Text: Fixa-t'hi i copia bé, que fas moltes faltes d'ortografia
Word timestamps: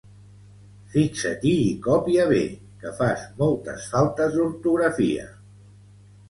Fixa-t'hi 0.93 1.51
i 1.65 1.75
copia 1.87 2.25
bé, 2.31 2.39
que 2.85 2.95
fas 3.01 3.27
moltes 3.43 3.87
faltes 3.93 4.35
d'ortografia 4.39 5.29